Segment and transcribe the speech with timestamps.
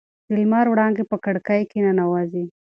[0.27, 2.45] د لمر وړانګې په کړکۍ کې ننوځي.